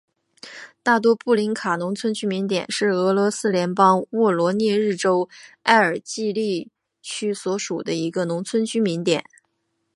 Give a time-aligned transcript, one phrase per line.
[0.81, 5.29] 大多布林卡农村居民点是俄罗斯联邦沃罗涅日州
[5.61, 6.71] 埃尔季利
[7.03, 9.23] 区所属的一个农村居民点。